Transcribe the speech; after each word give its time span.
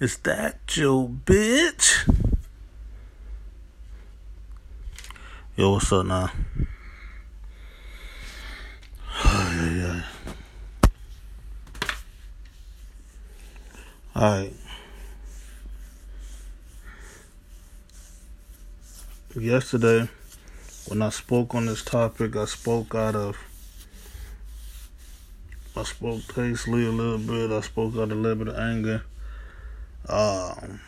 Is 0.00 0.16
that 0.20 0.56
your 0.78 1.10
bitch? 1.10 2.08
Yo, 5.56 5.72
what's 5.72 5.92
up 5.92 6.06
now? 6.06 6.32
yeah, 9.22 9.70
yeah. 9.76 10.02
Alright. 14.16 14.54
Yesterday, 19.38 20.08
when 20.88 21.02
I 21.02 21.10
spoke 21.10 21.54
on 21.54 21.66
this 21.66 21.84
topic, 21.84 22.36
I 22.36 22.46
spoke 22.46 22.94
out 22.94 23.16
of 23.16 23.36
I 25.76 25.82
spoke 25.82 26.22
tastefully 26.34 26.86
a 26.86 26.90
little 26.90 27.18
bit. 27.18 27.50
I 27.50 27.60
spoke 27.60 27.96
out 27.96 28.10
a 28.10 28.14
little 28.14 28.46
bit 28.46 28.54
of 28.54 28.58
anger. 28.58 29.04
Um, 30.08 30.80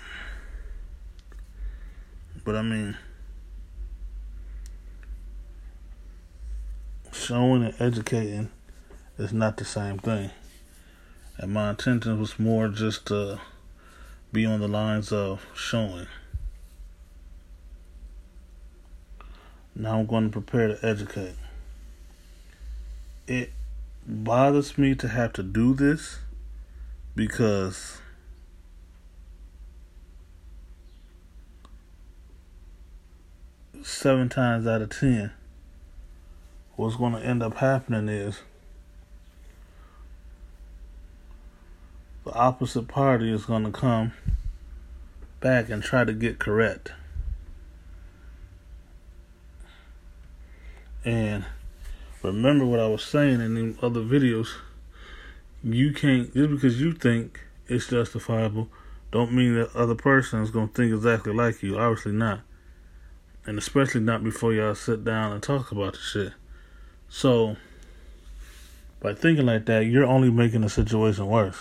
but 2.44 2.56
I 2.56 2.62
mean, 2.62 2.96
showing 7.12 7.64
and 7.64 7.74
educating 7.80 8.50
is 9.18 9.32
not 9.32 9.56
the 9.56 9.64
same 9.64 9.98
thing. 9.98 10.30
And 11.38 11.52
my 11.52 11.70
intention 11.70 12.18
was 12.18 12.38
more 12.38 12.68
just 12.68 13.06
to 13.06 13.40
be 14.32 14.44
on 14.44 14.60
the 14.60 14.68
lines 14.68 15.12
of 15.12 15.46
showing. 15.54 16.06
Now 19.74 19.98
I'm 19.98 20.06
going 20.06 20.30
to 20.30 20.40
prepare 20.40 20.68
to 20.68 20.86
educate. 20.86 21.34
It 23.26 23.52
bothers 24.06 24.76
me 24.76 24.94
to 24.96 25.08
have 25.08 25.32
to 25.34 25.42
do 25.42 25.74
this 25.74 26.18
because 27.14 28.01
seven 33.84 34.28
times 34.28 34.66
out 34.66 34.82
of 34.82 34.90
ten, 34.90 35.32
what's 36.76 36.96
going 36.96 37.12
to 37.12 37.20
end 37.20 37.42
up 37.42 37.56
happening 37.56 38.08
is 38.08 38.40
the 42.24 42.32
opposite 42.32 42.88
party 42.88 43.32
is 43.32 43.44
going 43.44 43.64
to 43.64 43.70
come 43.70 44.12
back 45.40 45.68
and 45.68 45.82
try 45.82 46.04
to 46.04 46.12
get 46.12 46.38
correct. 46.38 46.92
And 51.04 51.44
remember 52.22 52.64
what 52.64 52.80
I 52.80 52.86
was 52.86 53.02
saying 53.02 53.40
in 53.40 53.54
the 53.54 53.84
other 53.84 54.00
videos. 54.00 54.48
You 55.64 55.92
can't 55.92 56.32
just 56.34 56.50
because 56.50 56.80
you 56.80 56.92
think 56.92 57.40
it's 57.68 57.88
justifiable, 57.88 58.68
don't 59.10 59.32
mean 59.32 59.54
that 59.54 59.74
other 59.74 59.94
person 59.94 60.40
is 60.42 60.50
gonna 60.50 60.68
think 60.68 60.92
exactly 60.92 61.32
like 61.32 61.62
you. 61.62 61.78
Obviously 61.78 62.12
not, 62.12 62.40
and 63.46 63.58
especially 63.58 64.00
not 64.00 64.22
before 64.22 64.52
y'all 64.52 64.74
sit 64.74 65.04
down 65.04 65.32
and 65.32 65.42
talk 65.42 65.72
about 65.72 65.94
the 65.94 65.98
shit. 65.98 66.32
So, 67.08 67.56
by 69.00 69.14
thinking 69.14 69.46
like 69.46 69.66
that, 69.66 69.86
you're 69.86 70.06
only 70.06 70.30
making 70.30 70.60
the 70.60 70.68
situation 70.68 71.26
worse. 71.26 71.58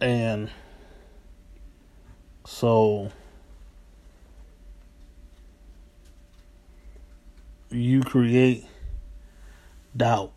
And 0.00 0.50
so 2.46 3.10
you 7.70 8.02
create 8.02 8.66
doubt. 9.96 10.32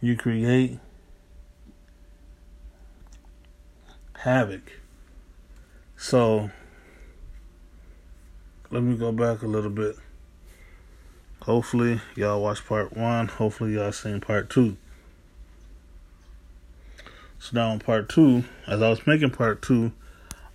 You 0.00 0.16
create 0.16 0.78
havoc. 4.14 4.72
So, 5.96 6.50
let 8.70 8.82
me 8.82 8.96
go 8.96 9.12
back 9.12 9.42
a 9.42 9.46
little 9.46 9.70
bit. 9.70 9.96
Hopefully, 11.42 12.00
y'all 12.16 12.42
watched 12.42 12.66
part 12.66 12.96
one. 12.96 13.28
Hopefully, 13.28 13.74
y'all 13.74 13.92
seen 13.92 14.20
part 14.20 14.50
two. 14.50 14.76
So, 17.38 17.50
now 17.52 17.72
in 17.72 17.78
part 17.78 18.08
two, 18.08 18.44
as 18.66 18.82
I 18.82 18.90
was 18.90 19.06
making 19.06 19.30
part 19.30 19.62
two, 19.62 19.92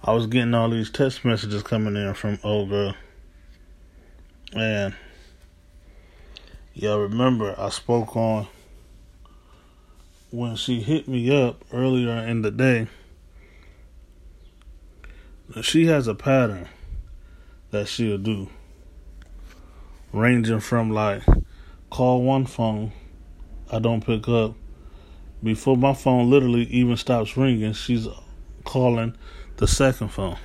I 0.04 0.12
was 0.12 0.28
getting 0.28 0.54
all 0.54 0.70
these 0.70 0.90
text 0.90 1.24
messages 1.24 1.64
coming 1.64 1.96
in 1.96 2.14
from 2.14 2.38
Olga 2.44 2.96
and 4.56 4.94
y'all 6.74 7.00
remember 7.00 7.56
I 7.58 7.70
spoke 7.70 8.16
on 8.16 8.48
when 10.30 10.56
she 10.56 10.82
hit 10.82 11.08
me 11.08 11.36
up 11.36 11.64
earlier 11.72 12.12
in 12.12 12.42
the 12.44 12.52
day. 12.52 12.88
She 15.62 15.88
has 15.88 16.08
a 16.08 16.16
pattern 16.16 16.68
that 17.74 17.88
she'll 17.88 18.18
do, 18.18 18.48
ranging 20.12 20.60
from 20.60 20.92
like 20.92 21.24
call 21.90 22.22
one 22.22 22.46
phone, 22.46 22.92
I 23.72 23.80
don't 23.80 24.06
pick 24.06 24.30
up. 24.30 24.54
Before 25.44 25.76
my 25.76 25.94
phone 25.94 26.30
literally 26.30 26.64
even 26.64 26.96
stops 26.96 27.36
ringing, 27.36 27.74
she's 27.74 28.08
calling 28.64 29.18
the 29.58 29.68
second 29.68 30.10
phone. 30.10 30.38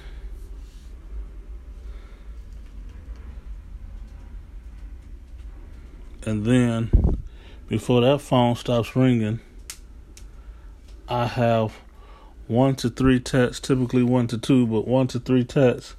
and 6.29 6.45
then 6.45 6.91
before 7.69 8.03
that 8.03 8.21
phone 8.21 8.55
stops 8.55 8.95
ringing, 8.95 9.41
I 11.09 11.27
have 11.27 11.73
one 12.47 12.75
to 12.77 12.91
three 12.91 13.19
texts, 13.19 13.67
typically 13.67 14.03
one 14.03 14.27
to 14.29 14.37
two, 14.37 14.67
but 14.67 14.87
one 14.87 15.07
to 15.09 15.21
three 15.21 15.45
text 15.45 15.95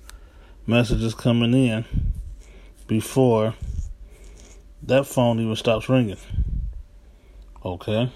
messages 0.69 1.16
coming 1.16 1.52
in 1.56 1.84
before 2.85 3.56
that 4.84 5.07
phone 5.07 5.40
even 5.40 5.56
stops 5.56 5.90
ringing. 5.90 6.16
Okay. 7.66 8.12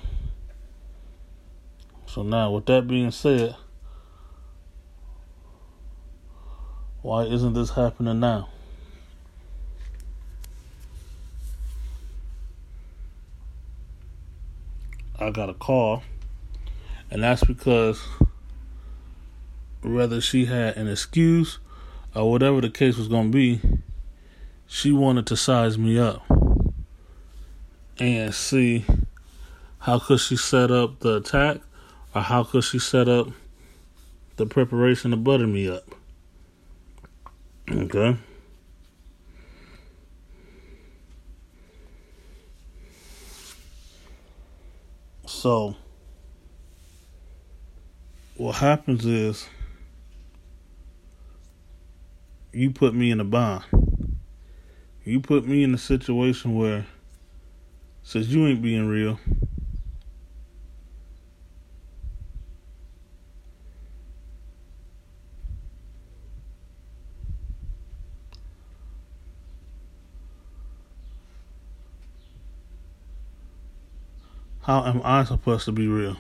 So 2.06 2.22
now, 2.22 2.52
with 2.52 2.68
that 2.68 2.88
being 2.88 3.10
said, 3.10 3.56
why 7.02 7.24
isn't 7.24 7.54
this 7.54 7.72
happening 7.72 8.20
now? 8.20 8.50
I 15.20 15.32
got 15.32 15.50
a 15.50 15.56
call, 15.56 16.04
and 17.10 17.24
that's 17.24 17.44
because 17.44 18.00
whether 19.82 20.22
she 20.22 20.46
had 20.46 20.78
an 20.78 20.88
excuse 20.88 21.58
or 22.16 22.30
whatever 22.30 22.62
the 22.62 22.70
case 22.70 22.98
was 22.98 23.08
going 23.08 23.32
to 23.32 23.36
be, 23.38 23.62
she 24.68 24.92
wanted 24.92 25.28
to 25.28 25.38
size 25.38 25.78
me 25.78 26.00
up 26.00 26.24
and 28.00 28.34
see 28.34 28.86
how 29.80 30.00
could 30.00 30.20
she 30.20 30.36
set 30.36 30.72
up 30.72 31.00
the 31.00 31.18
attack 31.18 31.58
or 32.16 32.22
how 32.22 32.44
could 32.44 32.64
she 32.64 32.80
set 32.80 33.08
up 33.08 33.28
the 34.38 34.46
preparation 34.46 35.12
to 35.12 35.18
butter 35.18 35.48
me 35.48 35.68
up. 35.70 35.84
Okay. 37.70 38.18
So, 45.26 45.76
what 48.36 48.56
happens 48.56 49.06
is 49.06 49.48
you 52.54 52.70
put 52.72 52.94
me 52.94 53.10
in 53.12 53.20
a 53.20 53.24
bind. 53.24 53.64
You 55.04 55.20
put 55.20 55.46
me 55.46 55.64
in 55.64 55.74
a 55.74 55.78
situation 55.78 56.56
where, 56.56 56.86
since 58.04 58.28
you 58.28 58.46
ain't 58.48 58.62
being 58.62 58.88
real, 58.88 59.20
How 74.64 74.86
am 74.86 75.02
I 75.04 75.26
supposed 75.26 75.66
to 75.66 75.74
be 75.74 75.88
real? 75.88 76.16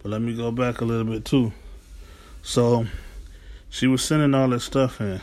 But 0.00 0.10
let 0.10 0.22
me 0.22 0.36
go 0.36 0.52
back 0.52 0.80
a 0.80 0.84
little 0.84 1.02
bit 1.04 1.24
too. 1.24 1.52
So 2.42 2.86
she 3.70 3.86
was 3.86 4.02
sending 4.02 4.34
all 4.34 4.48
that 4.48 4.60
stuff 4.60 5.00
in. 5.00 5.20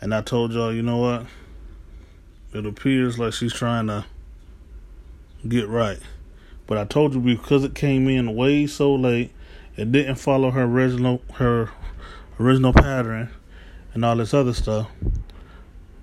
And 0.00 0.14
I 0.14 0.22
told 0.22 0.52
y'all, 0.52 0.72
you 0.72 0.82
know 0.82 0.96
what? 0.96 1.26
It 2.52 2.66
appears 2.66 3.18
like 3.18 3.34
she's 3.34 3.52
trying 3.52 3.86
to 3.88 4.06
get 5.46 5.68
right. 5.68 5.98
But 6.66 6.78
I 6.78 6.84
told 6.84 7.14
you 7.14 7.20
because 7.20 7.62
it 7.62 7.74
came 7.74 8.08
in 8.08 8.34
way 8.34 8.66
so 8.66 8.94
late, 8.94 9.32
it 9.76 9.92
didn't 9.92 10.16
follow 10.16 10.50
her 10.50 10.64
original 10.64 11.22
her 11.34 11.70
original 12.40 12.72
pattern 12.72 13.30
and 13.94 14.04
all 14.04 14.16
this 14.16 14.34
other 14.34 14.52
stuff, 14.52 14.88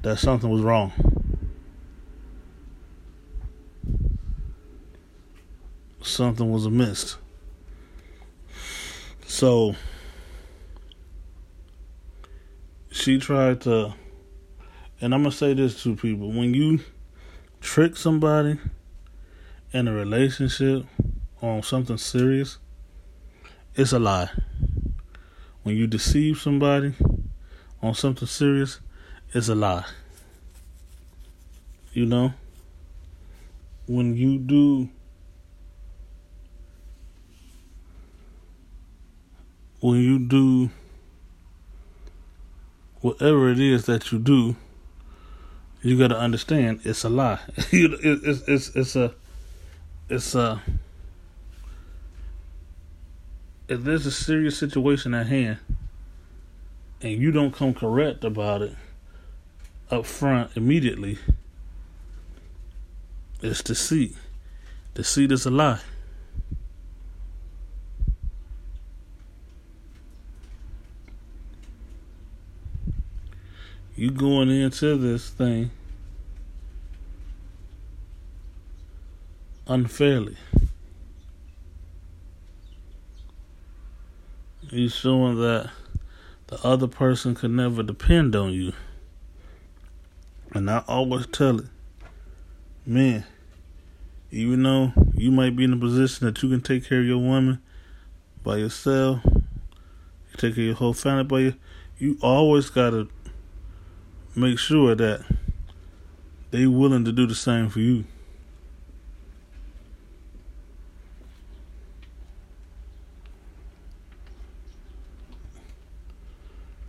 that 0.03 0.19
something 0.19 0.49
was 0.49 0.61
wrong. 0.61 0.93
something 6.01 6.51
was 6.51 6.65
amiss. 6.65 7.17
So 9.25 9.75
she 13.05 13.19
tried 13.19 13.61
to, 13.61 13.93
and 14.99 15.13
I'm 15.13 15.21
gonna 15.21 15.31
say 15.31 15.53
this 15.53 15.83
to 15.83 15.95
people: 15.95 16.31
when 16.31 16.55
you 16.55 16.79
trick 17.61 17.95
somebody 17.95 18.57
in 19.71 19.87
a 19.87 19.93
relationship 19.93 20.85
on 21.39 21.61
something 21.61 21.99
serious, 21.99 22.57
it's 23.75 23.93
a 23.93 23.99
lie. 23.99 24.31
When 25.61 25.77
you 25.77 25.85
deceive 25.85 26.39
somebody 26.39 26.95
on 27.79 27.93
something 27.93 28.27
serious, 28.27 28.79
it's 29.35 29.49
a 29.49 29.55
lie. 29.55 29.85
You 31.93 32.07
know? 32.07 32.33
When 33.85 34.15
you 34.15 34.39
do 34.39 34.89
when 39.79 39.99
you 40.01 40.17
do 40.17 40.71
whatever 43.05 43.51
it 43.51 43.59
is 43.59 43.85
that 43.85 44.11
you 44.11 44.17
do, 44.17 44.55
you 45.83 45.95
got 45.95 46.07
to 46.07 46.17
understand 46.17 46.79
it's 46.83 47.03
a 47.03 47.09
lie. 47.09 47.37
it's 47.71 48.41
it's 48.47 48.75
it's 48.75 48.95
a 48.95 49.13
it's 50.09 50.33
a 50.33 50.59
if 53.67 53.83
there's 53.83 54.07
a 54.07 54.11
serious 54.11 54.57
situation 54.57 55.13
at 55.13 55.27
hand 55.27 55.59
and 56.99 57.11
you 57.11 57.31
don't 57.31 57.53
come 57.53 57.75
correct 57.75 58.23
about 58.23 58.63
it 58.63 58.75
up 59.91 60.07
front 60.07 60.49
immediately, 60.57 61.19
it's 63.43 63.61
deceit. 63.61 64.15
Deceit 64.95 65.31
is 65.31 65.45
a 65.45 65.51
lie. 65.51 65.79
You 73.97 74.11
going 74.11 74.49
into 74.49 74.97
this 74.97 75.29
thing 75.29 75.71
unfairly. 79.67 80.35
You 84.69 84.89
showing 84.89 85.39
that 85.39 85.69
the 86.47 86.61
other 86.61 86.87
person 86.87 87.35
could 87.35 87.51
never 87.51 87.83
depend 87.83 88.35
on 88.35 88.51
you. 88.51 88.73
And 90.53 90.69
I 90.69 90.83
always 90.89 91.27
tell 91.27 91.59
it, 91.59 91.67
man, 92.85 93.23
even 94.29 94.63
though 94.63 94.91
you 95.13 95.31
might 95.31 95.55
be 95.55 95.63
in 95.63 95.71
a 95.71 95.77
position 95.77 96.25
that 96.25 96.43
you 96.43 96.49
can 96.49 96.59
take 96.59 96.85
care 96.85 96.99
of 96.99 97.05
your 97.05 97.19
woman 97.19 97.61
by 98.43 98.57
yourself, 98.57 99.21
you 99.25 100.33
take 100.33 100.55
care 100.55 100.63
of 100.63 100.67
your 100.67 100.75
whole 100.75 100.93
family 100.93 101.23
by 101.23 101.39
you, 101.39 101.53
you 101.97 102.17
always 102.21 102.69
gotta 102.69 103.07
make 104.35 104.59
sure 104.59 104.95
that 104.95 105.23
they 106.51 106.67
willing 106.67 107.05
to 107.05 107.11
do 107.11 107.25
the 107.25 107.35
same 107.35 107.69
for 107.69 107.79
you. 107.79 108.03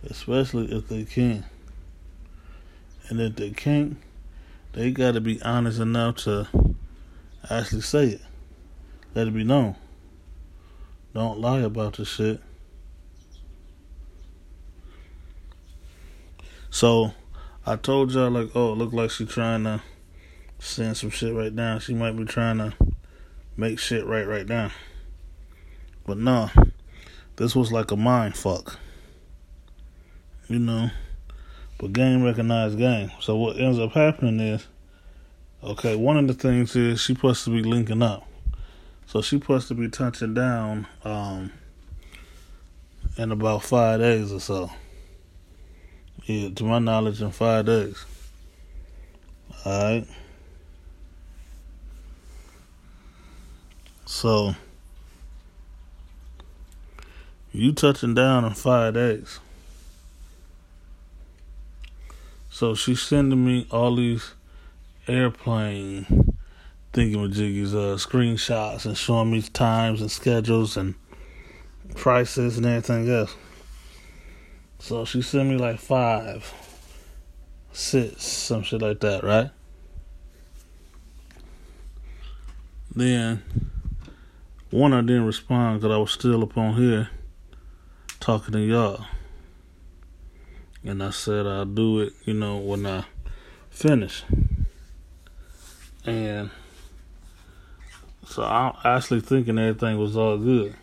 Especially 0.09 0.71
if 0.71 0.87
they 0.87 1.03
can. 1.03 1.45
And 3.09 3.19
if 3.21 3.35
they 3.35 3.51
can't, 3.51 3.97
they 4.73 4.91
gotta 4.91 5.21
be 5.21 5.41
honest 5.41 5.79
enough 5.79 6.17
to 6.17 6.47
actually 7.49 7.81
say 7.81 8.07
it. 8.09 8.21
Let 9.15 9.27
it 9.27 9.33
be 9.33 9.43
known. 9.43 9.75
Don't 11.13 11.39
lie 11.39 11.61
about 11.61 11.95
the 11.97 12.05
shit. 12.05 12.41
So 16.69 17.13
I 17.69 17.75
told 17.75 18.13
y'all 18.13 18.31
like, 18.31 18.51
oh, 18.55 18.71
it 18.71 18.77
looked 18.77 18.93
like 18.93 19.11
she 19.11 19.25
trying 19.25 19.65
to 19.65 19.81
send 20.57 20.95
some 20.95 21.09
shit 21.09 21.33
right 21.33 21.51
now. 21.51 21.79
She 21.79 21.93
might 21.93 22.13
be 22.13 22.23
trying 22.23 22.59
to 22.59 22.73
make 23.57 23.77
shit 23.77 24.05
right 24.05 24.25
right 24.25 24.47
now. 24.47 24.71
But 26.05 26.17
no, 26.17 26.49
this 27.35 27.57
was 27.57 27.69
like 27.73 27.91
a 27.91 27.97
mind 27.97 28.37
fuck. 28.37 28.79
You 30.47 30.59
know. 30.59 30.91
But 31.77 31.91
game 31.91 32.23
recognized 32.23 32.77
game. 32.77 33.11
So 33.19 33.35
what 33.35 33.59
ends 33.59 33.79
up 33.79 33.91
happening 33.91 34.39
is, 34.39 34.65
okay, 35.61 35.97
one 35.97 36.15
of 36.15 36.27
the 36.27 36.35
things 36.35 36.73
is 36.73 37.01
she 37.01 37.15
supposed 37.15 37.43
to 37.43 37.49
be 37.49 37.63
linking 37.63 38.01
up. 38.01 38.25
So 39.07 39.21
she 39.21 39.39
supposed 39.39 39.67
to 39.67 39.73
be 39.73 39.89
touching 39.89 40.33
down 40.33 40.87
um, 41.03 41.51
in 43.17 43.33
about 43.33 43.63
five 43.63 43.99
days 43.99 44.31
or 44.31 44.39
so. 44.39 44.71
Yeah, 46.27 46.49
to 46.49 46.65
my 46.65 46.79
knowledge, 46.79 47.21
in 47.21 47.31
five 47.31 47.67
days. 47.67 48.03
Alright. 49.65 50.05
So, 54.05 54.55
you 57.53 57.71
touching 57.71 58.13
down 58.13 58.43
in 58.43 58.53
five 58.55 58.95
days. 58.95 59.39
So 62.49 62.75
she's 62.75 63.01
sending 63.01 63.45
me 63.45 63.65
all 63.71 63.95
these 63.95 64.33
airplane 65.07 66.05
thinking 66.91 67.21
thingamajiggies, 67.21 67.73
uh, 67.73 67.95
screenshots, 67.95 68.85
and 68.85 68.97
showing 68.97 69.31
me 69.31 69.41
times 69.43 70.01
and 70.01 70.11
schedules 70.11 70.75
and 70.75 70.95
prices 71.95 72.57
and 72.57 72.65
everything 72.65 73.09
else. 73.09 73.33
So 74.79 75.05
she 75.05 75.21
sent 75.21 75.49
me 75.49 75.57
like 75.57 75.79
five, 75.79 76.53
six, 77.73 78.23
some 78.23 78.63
shit 78.63 78.81
like 78.81 78.99
that, 79.01 79.23
right? 79.23 79.49
Then 82.95 83.43
one 84.69 84.93
I 84.93 85.01
didn't 85.01 85.25
respond 85.25 85.81
because 85.81 85.93
I 85.93 85.97
was 85.97 86.11
still 86.11 86.43
up 86.43 86.57
on 86.57 86.75
here 86.75 87.09
talking 88.19 88.53
to 88.53 88.59
y'all. 88.59 89.05
And 90.83 91.03
I 91.03 91.09
said 91.09 91.45
I'll 91.45 91.65
do 91.65 92.01
it, 92.01 92.13
you 92.25 92.33
know, 92.33 92.57
when 92.57 92.85
I 92.85 93.05
finish. 93.69 94.23
And 96.05 96.49
so 98.25 98.43
I'm 98.43 98.73
actually 98.83 99.21
thinking 99.21 99.57
everything 99.57 99.97
was 99.97 100.15
all 100.15 100.37
good. 100.37 100.75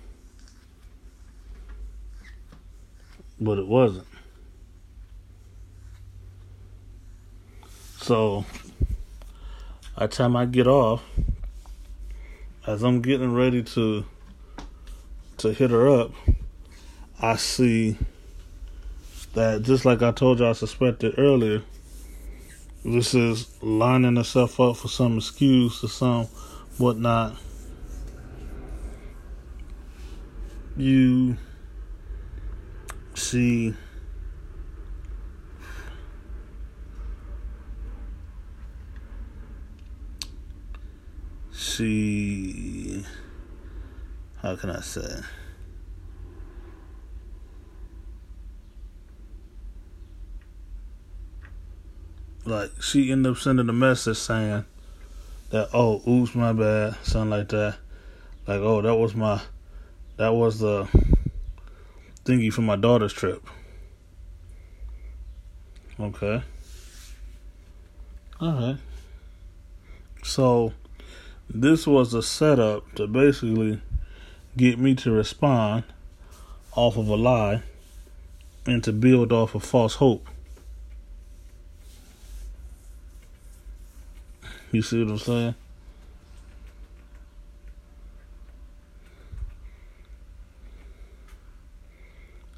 But 3.44 3.58
it 3.58 3.66
wasn't. 3.66 4.06
So, 7.98 8.44
by 9.96 10.06
the 10.06 10.12
time 10.12 10.36
I 10.36 10.46
get 10.46 10.66
off, 10.66 11.02
as 12.66 12.82
I'm 12.82 13.00
getting 13.02 13.34
ready 13.34 13.62
to 13.62 14.04
to 15.38 15.52
hit 15.52 15.70
her 15.70 15.88
up, 15.88 16.12
I 17.20 17.36
see 17.36 17.98
that 19.34 19.62
just 19.62 19.84
like 19.84 20.02
I 20.02 20.12
told 20.12 20.40
you 20.40 20.48
I 20.48 20.52
suspected 20.52 21.14
earlier, 21.18 21.62
this 22.84 23.14
is 23.14 23.62
lining 23.62 24.16
herself 24.16 24.60
up 24.60 24.76
for 24.76 24.88
some 24.88 25.18
excuse 25.18 25.82
or 25.82 25.88
some 25.88 26.26
whatnot. 26.78 27.36
You 30.76 31.36
see 33.14 33.74
she 41.52 43.04
how 44.44 44.56
can 44.56 44.68
I 44.68 44.80
say? 44.80 45.22
Like 52.44 52.82
she 52.82 53.10
ended 53.10 53.32
up 53.32 53.38
sending 53.38 53.70
a 53.70 53.72
message 53.72 54.18
saying 54.18 54.66
that 55.48 55.70
oh 55.72 56.02
oops 56.06 56.34
my 56.34 56.52
bad 56.52 56.96
something 57.02 57.30
like 57.30 57.48
that. 57.48 57.76
Like 58.46 58.60
oh 58.60 58.82
that 58.82 58.94
was 58.94 59.14
my 59.14 59.40
that 60.18 60.34
was 60.34 60.58
the 60.58 60.86
thingy 62.24 62.52
for 62.52 62.62
my 62.62 62.76
daughter's 62.76 63.12
trip. 63.12 63.46
Okay. 66.00 66.42
Alright. 68.40 68.78
So, 70.22 70.72
this 71.48 71.86
was 71.86 72.14
a 72.14 72.22
setup 72.22 72.94
to 72.94 73.06
basically 73.06 73.80
get 74.56 74.78
me 74.78 74.94
to 74.96 75.10
respond 75.10 75.84
off 76.72 76.96
of 76.96 77.08
a 77.08 77.14
lie 77.14 77.62
and 78.66 78.82
to 78.84 78.92
build 78.92 79.32
off 79.32 79.54
of 79.54 79.62
false 79.62 79.96
hope. 79.96 80.26
You 84.72 84.82
see 84.82 85.04
what 85.04 85.12
I'm 85.12 85.18
saying? 85.18 85.54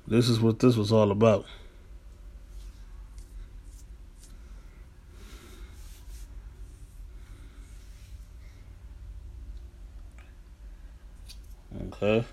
This 0.09 0.29
is 0.29 0.39
what 0.39 0.61
this 0.61 0.77
was 0.77 0.93
all 0.93 1.11
about. 1.11 1.47
Okay. 11.89 12.25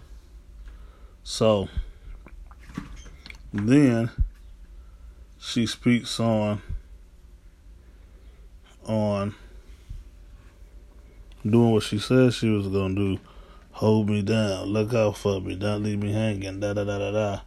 So 1.24 1.68
then 3.52 4.12
she 5.40 5.66
speaks 5.66 6.20
on 6.20 6.62
on 8.86 9.34
doing 11.44 11.72
what 11.72 11.84
she 11.84 11.98
said 11.98 12.34
she 12.34 12.50
was 12.50 12.68
gonna 12.68 12.94
do. 12.94 13.20
Hold 13.72 14.10
me 14.10 14.22
down, 14.22 14.68
look 14.68 14.94
out 14.94 15.18
for 15.18 15.42
me, 15.42 15.56
don't 15.56 15.82
leave 15.84 15.98
me 15.98 16.12
hanging, 16.12 16.60
da 16.60 16.74
da 16.74 16.84
da 16.84 17.00
da 17.00 17.12
da. 17.12 17.40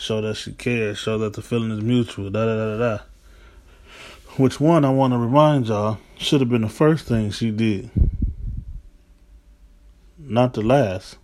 Show 0.00 0.22
that 0.22 0.36
she 0.36 0.52
cares, 0.52 0.96
show 0.96 1.18
that 1.18 1.34
the 1.34 1.42
feeling 1.42 1.70
is 1.70 1.84
mutual, 1.84 2.30
da 2.30 2.46
da 2.46 2.56
da 2.56 2.78
da 2.78 2.96
da. 2.96 3.02
Which 4.38 4.58
one 4.58 4.82
I 4.82 4.88
wanna 4.88 5.18
remind 5.18 5.66
y'all 5.66 5.98
should 6.16 6.40
have 6.40 6.48
been 6.48 6.62
the 6.62 6.70
first 6.70 7.04
thing 7.04 7.30
she 7.30 7.50
did. 7.50 7.90
Not 10.16 10.54
the 10.54 10.62
last. 10.62 11.18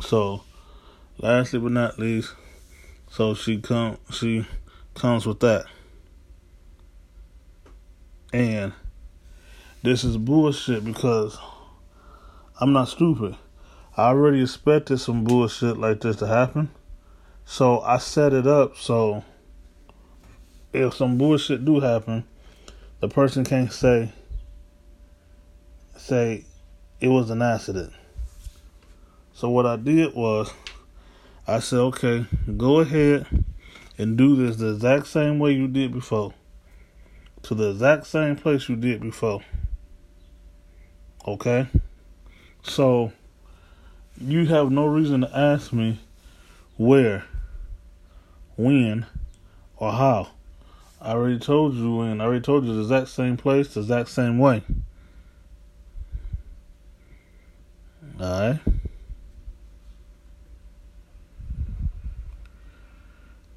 So, 0.00 0.42
lastly 1.18 1.60
but 1.60 1.70
not 1.70 1.96
least, 1.96 2.34
so 3.08 3.34
she 3.34 3.60
come 3.60 3.98
she 4.10 4.46
comes 4.94 5.26
with 5.26 5.38
that. 5.38 5.66
And 8.32 8.72
this 9.82 10.04
is 10.04 10.16
bullshit 10.16 10.84
because 10.84 11.38
I'm 12.60 12.72
not 12.72 12.88
stupid. 12.88 13.36
I 13.96 14.08
already 14.08 14.42
expected 14.42 14.98
some 14.98 15.24
bullshit 15.24 15.78
like 15.78 16.00
this 16.00 16.16
to 16.16 16.26
happen. 16.26 16.70
So 17.46 17.80
I 17.80 17.98
set 17.98 18.32
it 18.32 18.46
up 18.46 18.76
so 18.76 19.24
if 20.72 20.94
some 20.94 21.18
bullshit 21.18 21.64
do 21.64 21.80
happen, 21.80 22.24
the 23.00 23.08
person 23.08 23.44
can't 23.44 23.72
say 23.72 24.12
say 25.96 26.44
it 27.00 27.08
was 27.08 27.30
an 27.30 27.42
accident. 27.42 27.92
So 29.32 29.48
what 29.48 29.64
I 29.64 29.76
did 29.76 30.14
was 30.14 30.52
I 31.46 31.60
said, 31.60 31.78
okay, 31.78 32.26
go 32.56 32.80
ahead 32.80 33.26
and 33.96 34.16
do 34.16 34.36
this 34.36 34.56
the 34.56 34.74
exact 34.74 35.06
same 35.06 35.38
way 35.38 35.52
you 35.52 35.66
did 35.66 35.92
before. 35.92 36.34
To 37.44 37.54
the 37.54 37.70
exact 37.70 38.06
same 38.06 38.36
place 38.36 38.68
you 38.68 38.76
did 38.76 39.00
before. 39.00 39.40
Okay? 41.26 41.66
So 42.62 43.12
you 44.20 44.46
have 44.46 44.70
no 44.70 44.86
reason 44.86 45.22
to 45.22 45.36
ask 45.36 45.72
me 45.72 46.00
where, 46.76 47.24
when, 48.56 49.06
or 49.76 49.92
how. 49.92 50.28
I 51.00 51.12
already 51.12 51.38
told 51.38 51.74
you 51.74 51.96
when. 51.96 52.20
I 52.20 52.24
already 52.24 52.42
told 52.42 52.64
you 52.64 52.74
the 52.74 52.82
exact 52.82 53.08
same 53.08 53.36
place, 53.36 53.74
the 53.74 53.80
exact 53.80 54.10
same 54.10 54.38
way. 54.38 54.62
Alright? 58.20 58.60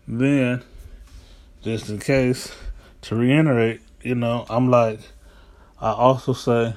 Then, 0.07 0.63
just 1.61 1.89
in 1.89 1.99
case, 1.99 2.53
to 3.01 3.15
reiterate, 3.15 3.81
you 4.01 4.15
know, 4.15 4.45
I'm 4.49 4.69
like, 4.69 4.99
I 5.81 5.91
also 5.91 6.33
say 6.33 6.75